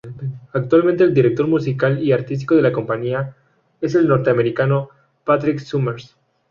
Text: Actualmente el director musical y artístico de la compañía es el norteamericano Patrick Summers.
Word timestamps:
Actualmente 0.53 1.03
el 1.03 1.13
director 1.13 1.45
musical 1.47 2.01
y 2.01 2.11
artístico 2.11 2.55
de 2.55 2.63
la 2.63 2.71
compañía 2.71 3.35
es 3.81 3.93
el 3.93 4.07
norteamericano 4.07 4.89
Patrick 5.25 5.59
Summers. 5.59 6.17